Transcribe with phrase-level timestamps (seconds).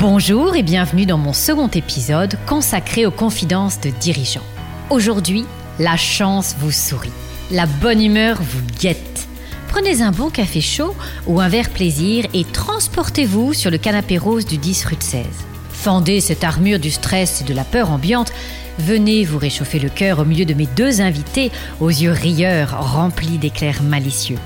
[0.00, 4.46] Bonjour et bienvenue dans mon second épisode consacré aux confidences de dirigeants.
[4.90, 5.44] Aujourd'hui,
[5.80, 7.10] la chance vous sourit,
[7.50, 9.26] la bonne humeur vous guette.
[9.66, 10.94] Prenez un bon café chaud
[11.26, 15.26] ou un verre plaisir et transportez-vous sur le canapé rose du 10 rue de 16.
[15.72, 18.32] Fendez cette armure du stress et de la peur ambiante.
[18.78, 23.38] Venez vous réchauffer le cœur au milieu de mes deux invités aux yeux rieurs remplis
[23.38, 24.38] d'éclairs malicieux.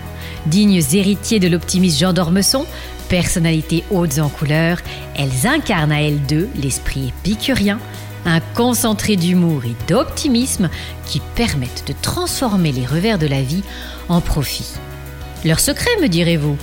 [0.46, 2.66] Dignes héritiers de l'optimiste Jean d'Ormesson,
[3.12, 4.78] personnalités hautes en couleur,
[5.14, 7.78] elles incarnent à elles deux l'esprit épicurien,
[8.24, 10.70] un concentré d'humour et d'optimisme
[11.04, 13.64] qui permettent de transformer les revers de la vie
[14.08, 14.78] en profit.
[15.44, 16.56] Leur secret, me direz-vous?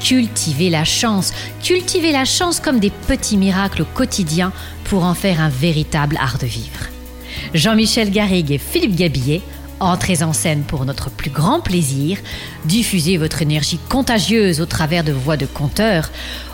[0.00, 4.52] Cultiver la chance, cultiver la chance comme des petits miracles au quotidien
[4.84, 6.88] pour en faire un véritable art de vivre.
[7.52, 9.42] Jean-Michel Garrigue et Philippe Gabillet
[9.80, 12.18] Entrez en scène pour notre plus grand plaisir,
[12.64, 16.10] diffusez votre énergie contagieuse au travers de voix de conteurs,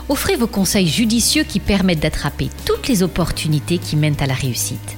[0.09, 4.97] offrez vos conseils judicieux qui permettent d'attraper toutes les opportunités qui mènent à la réussite.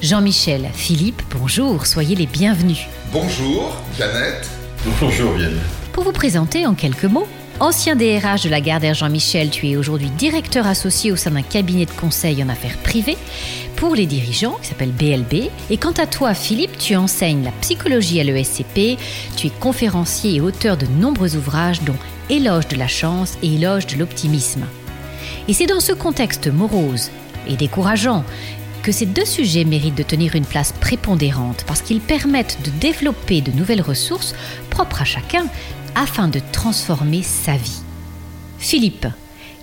[0.00, 2.86] Jean-Michel, Philippe, bonjour, soyez les bienvenus.
[3.12, 4.48] Bonjour, Jeannette.
[5.00, 5.58] Bonjour, Vienne.
[5.92, 7.26] Pour vous présenter en quelques mots,
[7.58, 11.86] Ancien DRH de la Gardère Jean-Michel, tu es aujourd'hui directeur associé au sein d'un cabinet
[11.86, 13.16] de conseil en affaires privées
[13.76, 15.48] pour les dirigeants qui s'appelle BLB.
[15.70, 18.98] Et quant à toi, Philippe, tu enseignes la psychologie à l'ESCP,
[19.38, 21.96] tu es conférencier et auteur de nombreux ouvrages dont
[22.28, 24.66] Éloge de la chance et Éloge de l'optimisme.
[25.48, 27.10] Et c'est dans ce contexte morose
[27.48, 28.22] et décourageant
[28.86, 33.40] que ces deux sujets méritent de tenir une place prépondérante parce qu'ils permettent de développer
[33.40, 34.32] de nouvelles ressources
[34.70, 35.46] propres à chacun
[35.96, 37.80] afin de transformer sa vie.
[38.60, 39.08] Philippe,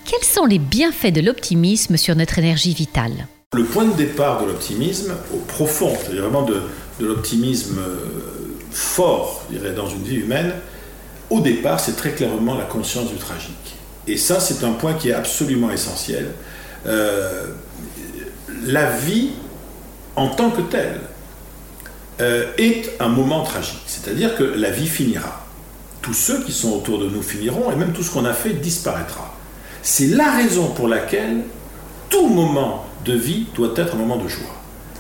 [0.04, 3.28] quels sont les bienfaits de l'optimisme sur notre énergie vitale?
[3.54, 6.62] Le point de départ de l'optimisme, au profond, c'est-à-dire vraiment de,
[7.00, 10.52] l'optimisme euh, fort, dans une vie humaine,
[11.30, 13.78] au départ, c'est très clairement la conscience du tragique.
[14.06, 16.32] Et ça, c'est un point qui est absolument essentiel.
[16.86, 17.46] Euh,
[18.66, 19.30] la vie,
[20.16, 21.00] en tant que telle,
[22.22, 23.84] euh, est un moment tragique.
[23.88, 25.46] C'est-à-dire que la vie finira
[26.02, 28.52] tous ceux qui sont autour de nous finiront et même tout ce qu'on a fait
[28.54, 29.34] disparaîtra.
[29.82, 31.38] C'est la raison pour laquelle
[32.10, 34.56] tout moment de vie doit être un moment de joie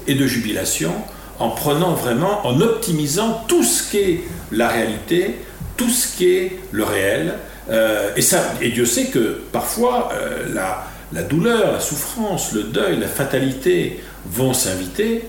[0.08, 0.94] et de jubilation
[1.40, 5.36] en prenant vraiment, en optimisant tout ce qui est la réalité,
[5.78, 7.36] tout ce qui est le réel.
[7.70, 12.64] Euh, et, ça, et Dieu sait que parfois euh, la, la douleur, la souffrance, le
[12.64, 15.24] deuil, la fatalité vont s'inviter,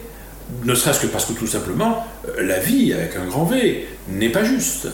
[0.65, 4.31] ne serait-ce que parce que tout simplement euh, la vie avec un grand V n'est
[4.31, 4.89] pas juste.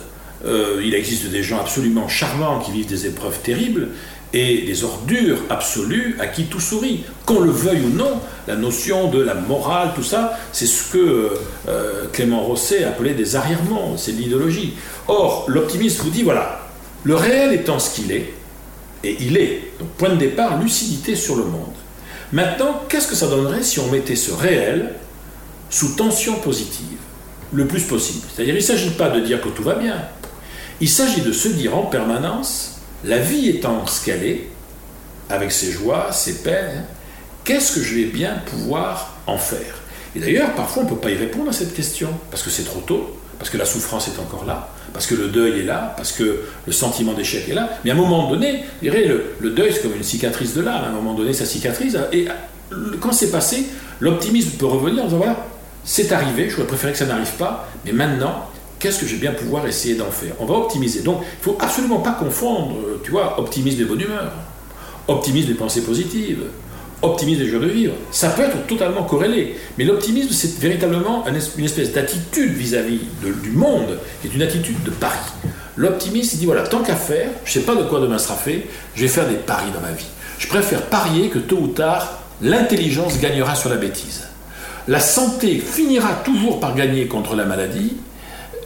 [0.45, 3.89] Euh, il existe des gens absolument charmants qui vivent des épreuves terribles
[4.33, 7.05] et des ordures absolues à qui tout sourit.
[7.27, 11.31] Qu'on le veuille ou non, la notion de la morale, tout ça, c'est ce que
[11.69, 14.75] euh, Clément Rosset appelait des arrièrements, c'est l'idéologie.
[15.09, 16.61] Or, l'optimiste vous dit, voilà,
[17.03, 18.33] le réel étant ce qu'il est,
[19.03, 21.72] et il est, donc point de départ, lucidité sur le monde.
[22.33, 24.94] Maintenant, qu'est-ce que ça donnerait si on mettait ce réel
[25.69, 26.99] sous tension positive,
[27.53, 28.27] le plus possible?
[28.33, 29.97] C'est-à-dire, il ne s'agit pas de dire que tout va bien,
[30.81, 34.49] il s'agit de se dire en permanence, la vie étant ce qu'elle est,
[35.28, 36.84] avec ses joies, ses peines,
[37.44, 39.75] qu'est-ce que je vais bien pouvoir en faire?
[40.15, 42.65] Et d'ailleurs, parfois, on ne peut pas y répondre à cette question, parce que c'est
[42.65, 45.95] trop tôt, parce que la souffrance est encore là, parce que le deuil est là,
[45.97, 47.71] parce que le sentiment d'échec est là.
[47.83, 49.06] Mais à un moment donné, je dirais,
[49.41, 50.84] le, deuil, c'est comme une cicatrice de l'âme.
[50.84, 51.99] À un moment donné, ça cicatrise.
[52.12, 52.28] Et
[53.01, 53.65] quand c'est passé,
[53.99, 55.47] l'optimisme peut revenir en disant voilà,
[55.84, 58.47] c'est arrivé, j'aurais préféré que ça n'arrive pas, mais maintenant,
[58.78, 60.34] qu'est-ce que je vais bien pouvoir essayer d'en faire?
[60.39, 61.01] On va optimiser.
[61.01, 64.33] Donc, il ne faut absolument pas confondre, euh, tu vois, optimisme et bonne humeur,
[65.09, 66.43] optimisme et pensées positives,
[67.03, 67.94] optimisme et joie de vivre.
[68.11, 69.56] Ça peut être totalement corrélé.
[69.78, 73.00] Mais l'optimisme, c'est véritablement une espèce d'attitude vis-à-vis
[73.43, 75.19] du monde, qui est une attitude de pari.
[75.77, 78.34] L'optimiste, il dit voilà, tant qu'à faire, je ne sais pas de quoi demain sera
[78.34, 80.06] fait, je vais faire des paris dans ma vie.
[80.39, 84.25] Je préfère parier que tôt ou tard, l'intelligence gagnera sur la bêtise.
[84.89, 87.97] La santé finira toujours par gagner contre la maladie,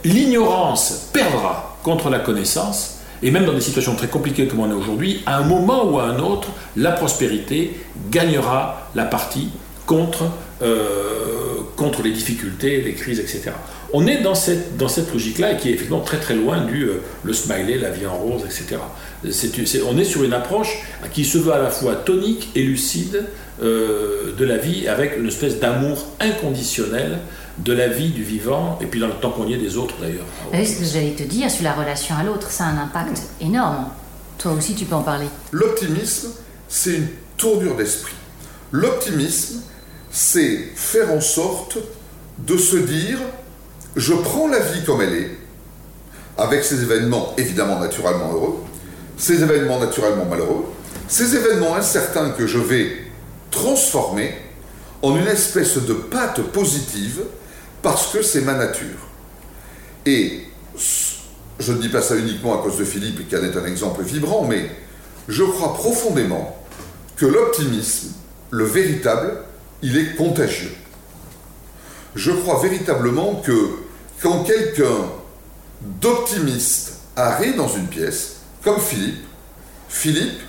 [0.03, 4.73] l'ignorance perdra contre la connaissance, et même dans des situations très compliquées comme on est
[4.73, 7.77] aujourd'hui, à un moment ou à un autre, la prospérité
[8.09, 9.49] gagnera la partie
[9.85, 10.23] contre,
[10.61, 11.44] euh,
[11.75, 13.51] contre les difficultés, les crises, etc.
[13.93, 16.83] On est dans cette, dans cette logique-là et qui est effectivement très très loin du
[16.83, 18.81] euh, le smiley, la vie en rose, etc.
[19.87, 20.83] on est sur une approche
[21.13, 23.25] qui se veut à la fois tonique et lucide
[23.61, 27.19] euh, de la vie avec une espèce d'amour inconditionnel
[27.59, 29.95] de la vie du vivant, et puis dans le temps qu'on y est des autres
[30.01, 30.25] d'ailleurs.
[30.51, 32.77] Ah oui, ce que j'allais te dire sur la relation à l'autre, ça a un
[32.83, 33.85] impact énorme.
[34.37, 35.27] Toi aussi, tu peux en parler.
[35.51, 36.31] L'optimisme,
[36.67, 37.07] c'est une
[37.37, 38.15] tournure d'esprit.
[38.71, 39.61] L'optimisme,
[40.15, 41.77] c'est faire en sorte
[42.39, 43.19] de se dire,
[43.97, 45.31] je prends la vie comme elle est,
[46.37, 48.55] avec ses événements évidemment naturellement heureux,
[49.17, 50.65] ses événements naturellement malheureux,
[51.09, 52.95] Ces événements incertains que je vais
[53.51, 54.33] transformer
[55.01, 57.21] en une espèce de pâte positive
[57.81, 58.97] parce que c'est ma nature.
[60.05, 60.45] Et
[61.59, 64.01] je ne dis pas ça uniquement à cause de Philippe, qui en est un exemple
[64.01, 64.71] vibrant, mais
[65.27, 66.57] je crois profondément
[67.17, 68.13] que l'optimisme,
[68.49, 69.44] le véritable,
[69.85, 70.73] il est contagieux.
[72.15, 73.69] Je crois véritablement que
[74.21, 75.11] quand quelqu'un
[76.01, 79.23] d'optimiste arrive dans une pièce, comme Philippe,
[79.87, 80.41] Philippe,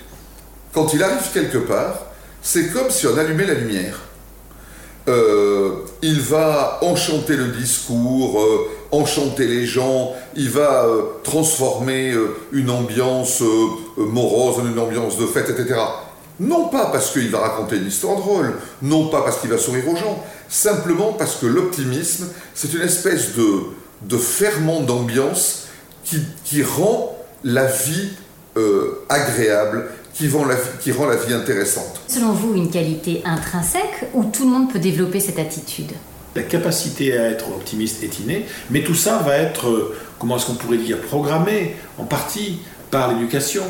[0.73, 2.07] quand il arrive quelque part,
[2.41, 3.99] c'est comme si on allumait la lumière.
[5.07, 12.13] Euh, il va enchanter le discours, euh, enchanter les gens, il va euh, transformer
[12.51, 13.43] une ambiance
[13.97, 15.79] morose en une ambiance de fête, etc.
[16.39, 19.87] Non pas parce qu'il va raconter une histoire drôle, non pas parce qu'il va sourire
[19.87, 23.61] aux gens, simplement parce que l'optimisme, c'est une espèce de,
[24.03, 25.67] de ferment d'ambiance
[26.03, 28.09] qui, qui, rend la vie
[29.09, 32.01] agréable, qui rend, la, qui rend la vie intéressante.
[32.07, 35.91] Selon vous, une qualité intrinsèque ou tout le monde peut développer cette attitude?
[36.35, 40.47] La capacité à être optimiste est innée, mais tout ça va être, euh, comment est-ce
[40.47, 42.59] qu'on pourrait dire, programmé en partie
[42.91, 43.63] par l'éducation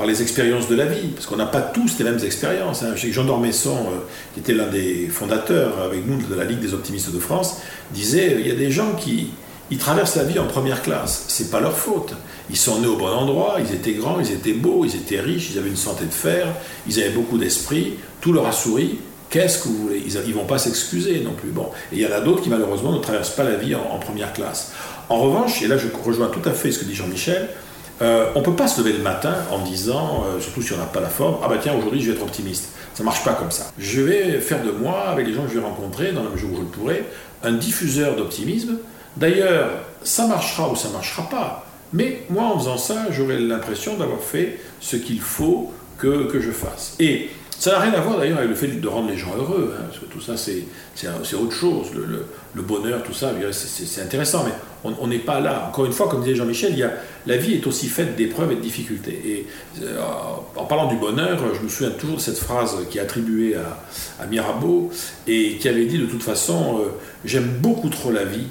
[0.00, 2.82] par les expériences de la vie, parce qu'on n'a pas tous les mêmes expériences.
[2.82, 2.94] Hein.
[2.96, 3.98] Jean Dormesson, euh,
[4.32, 7.58] qui était l'un des fondateurs avec nous de la Ligue des optimistes de France,
[7.90, 9.28] disait il y a des gens qui,
[9.70, 11.26] ils traversent la vie en première classe.
[11.28, 12.14] C'est pas leur faute.
[12.48, 15.50] Ils sont nés au bon endroit, ils étaient grands, ils étaient beaux, ils étaient riches,
[15.52, 16.46] ils avaient une santé de fer,
[16.88, 19.00] ils avaient beaucoup d'esprit, tout leur a souri.
[19.28, 20.02] Qu'est-ce que vous voulez?
[20.06, 21.50] Ils ne vont pas s'excuser non plus.
[21.50, 21.66] Bon.
[21.92, 24.32] Et il y en a d'autres qui malheureusement ne traversent pas la vie en, première
[24.32, 24.72] classe.
[25.10, 27.50] En revanche, et là je rejoins tout à fait ce que dit Jean-Michel,
[28.02, 30.78] euh, on ne peut pas se lever le matin en disant, euh, surtout si on
[30.78, 32.70] n'a pas la forme, ah bah tiens, aujourd'hui je vais être optimiste.
[32.94, 33.70] Ça ne marche pas comme ça.
[33.78, 36.50] Je vais faire de moi, avec les gens que je vais rencontrer, dans la mesure
[36.52, 37.04] où je le pourrai,
[37.42, 38.78] un diffuseur d'optimisme
[39.16, 39.70] D'ailleurs,
[40.02, 41.66] ça marchera ou ça ne marchera pas.
[41.92, 46.50] Mais moi, en faisant ça, j'aurai l'impression d'avoir fait ce qu'il faut que, que, je
[46.50, 46.94] fasse.
[47.00, 47.30] Et
[47.60, 49.82] ça n'a rien à voir d'ailleurs avec le fait de rendre les gens heureux, hein,
[49.86, 51.88] parce que tout ça, c'est autre chose.
[51.94, 55.66] Le, bonheur, tout ça, c'est intéressant, mais on n'est pas là.
[55.68, 56.90] Encore une fois, comme disait Jean-Michel,
[57.26, 59.20] la vie est aussi faite d'épreuves et de difficultés.
[59.26, 59.46] Et
[59.82, 60.00] euh,
[60.56, 64.22] en parlant du bonheur, je me souviens toujours de cette phrase qui est attribuée à,
[64.22, 64.90] à Mirabeau
[65.26, 66.84] et qui avait dit de toute façon, euh,
[67.26, 68.46] j'aime beaucoup trop la vie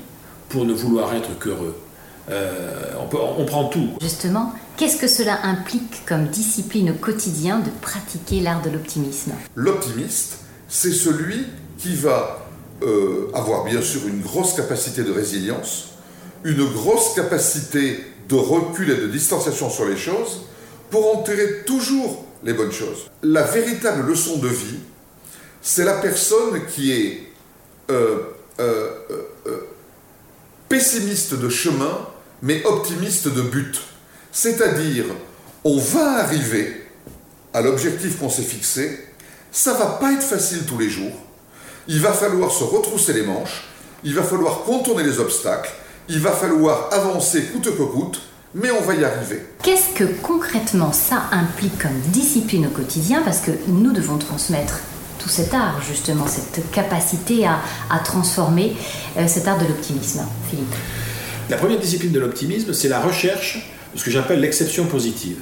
[0.50, 1.76] pour ne vouloir être qu'heureux.
[2.30, 3.90] Euh, on, prend tout.
[4.02, 9.32] Justement, qu'est-ce que cela implique comme discipline au quotidien de pratiquer l'art de l'optimisme?
[9.56, 11.48] L'optimiste, c'est celui
[11.80, 12.48] qui va
[12.84, 15.90] euh, avoir bien sûr une grosse capacité de résilience,
[16.44, 20.42] une grosse capacité de recul et de distanciation sur les choses,
[20.92, 23.10] pour enterrer toujours les bonnes choses.
[23.24, 24.80] La véritable leçon de vie,
[25.62, 27.24] c'est la personne qui est
[27.90, 28.18] euh,
[30.70, 32.08] pessimiste de chemin,
[32.42, 33.80] mais optimiste de but.
[34.32, 35.06] C'est-à-dire,
[35.64, 36.88] on va arriver
[37.54, 39.08] à l'objectif qu'on s'est fixé,
[39.52, 41.14] ça va pas être facile tous les jours,
[41.88, 43.64] il va falloir se retrousser les manches,
[44.04, 45.72] il va falloir contourner les obstacles,
[46.08, 48.22] il va falloir avancer coûte que coûte,
[48.54, 49.44] mais on va y arriver.
[49.64, 53.22] Qu'est-ce que concrètement ça implique comme discipline au quotidien?
[53.24, 54.80] Parce que nous devons transmettre
[55.20, 57.60] tout cet art, justement, cette capacité à,
[58.00, 58.76] transformer
[59.18, 60.22] euh, cet art de l'optimisme.
[60.50, 60.76] Philippe
[61.50, 65.38] La première discipline de l'optimisme, c'est la recherche de ce que j'appelle l'exception positive.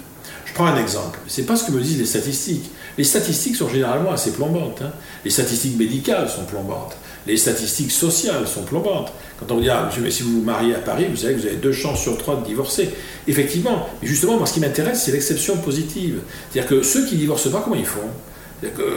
[0.46, 1.20] Je prends un exemple.
[1.28, 2.72] C'est pas ce que me disent les statistiques.
[2.98, 4.82] Les statistiques sont généralement assez plombantes.
[4.82, 4.92] Hein.
[5.26, 6.96] Les statistiques médicales sont plombantes.
[7.28, 9.12] Les statistiques sociales sont plombantes.
[9.38, 11.42] Quand on dit, ah, monsieur, mais si vous vous mariez à Paris, vous savez que
[11.42, 12.90] vous avez deux chances sur trois de divorcer.
[13.28, 16.22] Effectivement, mais justement, moi, ce qui m'intéresse, c'est l'exception positive.
[16.50, 18.10] C'est-à-dire que ceux qui divorcent pas, comment ils font?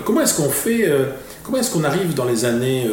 [0.04, 1.06] Comment est-ce qu'on fait, euh,
[1.42, 2.86] comment est-ce qu'on arrive dans les années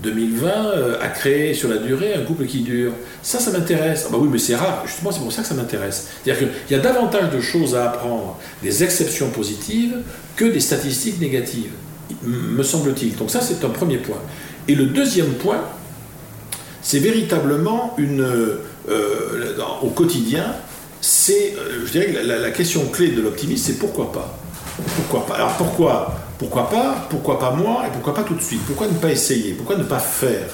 [0.00, 2.92] 2020 euh, euh, à créer sur la durée un couple qui dure?
[3.22, 4.04] Ça, ça m'intéresse.
[4.06, 4.82] Ah bah oui, mais c'est rare.
[4.86, 6.08] Justement, c'est pour ça que ça m'intéresse.
[6.22, 9.96] C'est-à-dire qu'il y a davantage de choses à apprendre des exceptions positives
[10.36, 11.70] que des statistiques négatives,
[12.22, 13.16] me semble-t-il.
[13.16, 14.20] Donc ça, c'est un premier point.
[14.68, 15.62] Et le deuxième point,
[16.82, 18.26] c'est véritablement une,
[19.82, 20.44] au quotidien,
[21.00, 24.38] c'est, je dirais que la question clé de l'optimisme, c'est pourquoi pas?
[24.96, 25.34] Pourquoi pas?
[25.34, 26.23] Alors pourquoi?
[26.38, 28.60] Pourquoi pas Pourquoi pas moi Et pourquoi pas tout de suite?
[28.66, 29.52] Pourquoi ne pas essayer?
[29.52, 30.48] Pourquoi ne pas faire?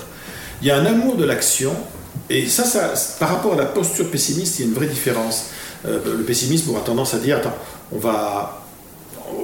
[0.60, 1.74] Il y a un amour de l'action,
[2.28, 5.46] et ça, ça, par rapport à la posture pessimiste, il y a une vraie différence.
[5.86, 7.56] Euh, le pessimisme aura tendance à dire attends,
[7.92, 8.62] on va,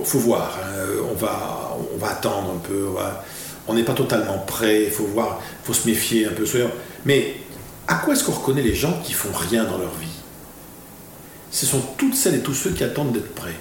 [0.04, 2.88] faut voir, hein, on va, on va attendre un peu,
[3.66, 6.44] on n'est pas totalement prêt, il faut voir, faut se méfier un peu.
[7.06, 7.34] Mais
[7.88, 10.06] à quoi est-ce qu'on reconnaît les gens qui font rien dans leur vie?
[11.50, 13.56] Ce sont toutes celles et tous ceux qui attendent d'être prêts.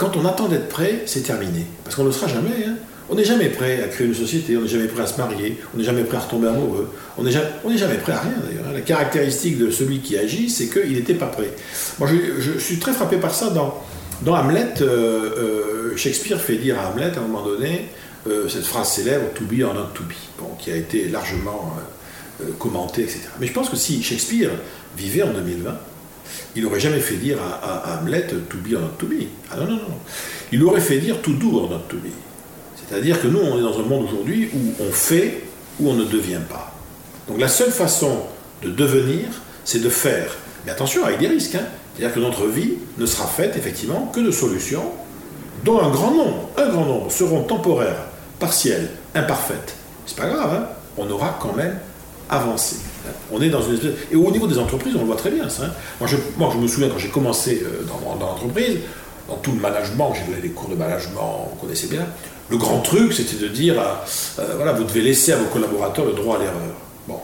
[0.00, 1.66] Quand on attend d'être prêt, c'est terminé.
[1.84, 2.64] Parce qu'on ne sera jamais.
[2.66, 2.76] Hein.
[3.10, 5.58] On n'est jamais prêt à créer une société, on n'est jamais prêt à se marier,
[5.74, 8.64] on n'est jamais prêt à retomber amoureux, on n'est jamais, prêt à rien d'ailleurs.
[8.66, 8.72] Hein.
[8.72, 11.50] La caractéristique de celui qui agit, c'est qu'il n'était pas prêt.
[11.98, 13.84] Moi, je, suis très frappé par ça dans,
[14.26, 17.90] Hamlet, euh, Shakespeare fait dire à Hamlet à un moment donné
[18.48, 20.14] cette phrase célèbre To be or not to be,
[20.58, 21.76] qui a été largement
[22.58, 23.20] commentée, etc.
[23.38, 24.50] Mais je pense que si Shakespeare
[24.96, 25.78] vivait en 2020,
[26.56, 29.26] il n'aurait jamais fait dire à, Hamlet To be or not to be.
[29.50, 29.98] Ah non, non, non.
[30.52, 32.10] Il aurait fait dire To do or not to be.
[32.76, 35.42] C'est-à-dire que nous, on est dans un monde aujourd'hui où on fait
[35.78, 36.74] ou on ne devient pas.
[37.28, 38.22] Donc la seule façon
[38.62, 39.26] de devenir,
[39.64, 40.36] c'est de faire.
[40.64, 41.54] Mais attention, avec des risques.
[41.54, 41.66] Hein.
[41.94, 44.84] C'est-à-dire que notre vie ne sera faite effectivement que de solutions
[45.64, 48.06] dont un grand nombre, un grand nombre seront temporaires,
[48.38, 49.74] partielles, imparfaites.
[50.06, 50.66] C'est pas grave, hein.
[50.96, 51.78] on aura quand même
[52.30, 52.76] avancé.
[53.32, 53.92] On est dans une espèce...
[54.10, 55.44] Et au niveau des entreprises, on le voit très bien.
[55.44, 55.70] Hein.
[55.98, 58.78] Moi, je, moi, je me souviens quand j'ai commencé euh, dans, dans l'entreprise,
[59.28, 62.06] dans tout le management, j'ai donné des cours de management, on connaissait bien.
[62.48, 66.12] Le grand truc, c'était de dire, euh, voilà, vous devez laisser à vos collaborateurs le
[66.12, 66.74] droit à l'erreur.
[67.06, 67.18] Bon,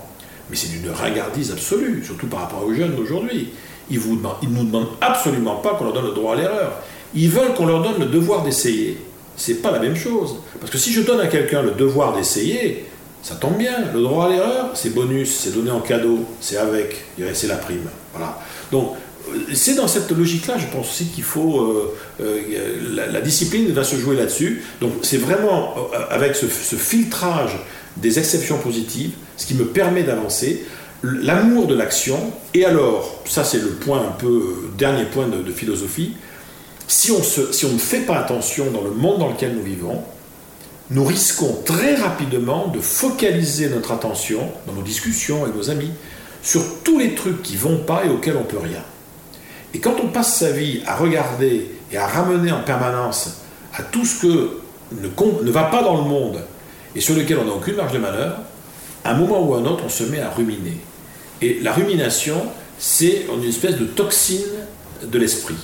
[0.51, 3.51] mais c'est d'une ringardise absolue, surtout par rapport aux jeunes d'aujourd'hui.
[3.91, 6.73] Ils ne nous demandent absolument pas qu'on leur donne le droit à l'erreur.
[7.15, 8.99] Ils veulent qu'on leur donne le devoir d'essayer.
[9.37, 10.37] C'est pas la même chose.
[10.61, 12.87] Parce que si je donne à quelqu'un le devoir d'essayer,
[13.23, 13.93] ça tombe bien.
[13.93, 17.05] Le droit à l'erreur, c'est bonus, c'est donné en cadeau, c'est avec,
[17.35, 17.89] c'est la prime.
[18.13, 18.39] Voilà.
[18.71, 18.95] Donc,
[19.53, 21.61] c'est dans cette logique-là, je pense aussi qu'il faut.
[21.61, 24.63] Euh, euh, la, discipline va se jouer là-dessus.
[24.81, 27.59] Donc, c'est vraiment euh, avec ce, filtrage
[27.97, 30.65] des exceptions positives, ce qui me permet d'avancer,
[31.03, 32.33] l'amour de l'action.
[32.55, 36.13] Et alors, ça, c'est le point un peu, dernier point de, philosophie.
[36.89, 40.03] Si on, si on ne fait pas attention dans le monde dans lequel nous vivons,
[40.91, 45.91] nous risquons très rapidement de focaliser notre attention dans nos discussions avec nos amis
[46.43, 48.83] sur tous les trucs qui vont pas et auxquels on peut rien.
[49.75, 53.43] Et quand on passe sa vie à regarder et à ramener en permanence
[53.75, 54.61] à tout ce que
[54.93, 55.09] ne,
[55.43, 56.41] ne va pas dans le monde
[56.95, 58.37] et sur lequel on n'a aucune marge de manœuvre,
[59.05, 60.79] à un moment ou à un autre, on se met à ruminer.
[61.43, 62.41] Et la rumination,
[62.79, 64.41] c'est une espèce de toxine
[65.03, 65.57] de l'esprit,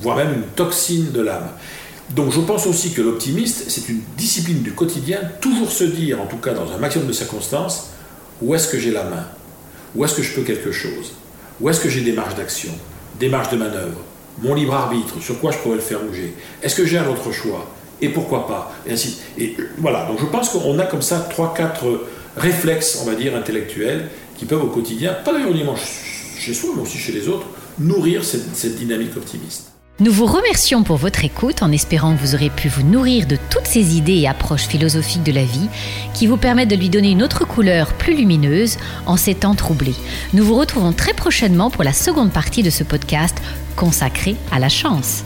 [0.00, 1.48] voire même une toxine de l'âme.
[2.10, 6.26] Donc je pense aussi que l'optimiste, c'est une discipline du quotidien, toujours se dire, en
[6.26, 7.88] tout cas dans un maximum de circonstances,
[8.40, 9.26] où est-ce que j'ai la main?
[9.94, 11.12] Où est-ce que je peux quelque chose?
[11.60, 12.70] Où est-ce que j'ai des marges d'action
[13.18, 14.00] des marges de manœuvre,
[14.42, 17.32] mon libre arbitre, sur quoi je pourrais le faire bouger, est-ce que j'ai un autre
[17.32, 17.70] choix,
[18.00, 19.18] et pourquoi pas, et ainsi.
[19.38, 23.34] Et voilà, donc je pense qu'on a comme ça trois, quatre réflexes, on va dire,
[23.34, 27.46] intellectuels, qui peuvent au quotidien, pas uniquement chez soi, mais aussi chez les autres,
[27.78, 29.72] nourrir cette dynamique optimiste.
[29.98, 33.38] Nous vous remercions pour votre écoute en espérant que vous aurez pu vous nourrir de
[33.48, 35.70] toutes ces idées et approches philosophiques de la vie
[36.12, 38.76] qui vous permettent de lui donner une autre couleur plus lumineuse
[39.06, 39.94] en ces temps troublés.
[40.34, 43.38] Nous vous retrouvons très prochainement pour la seconde partie de ce podcast
[43.74, 45.24] consacré à la chance.